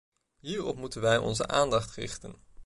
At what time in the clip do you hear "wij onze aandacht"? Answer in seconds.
1.01-1.91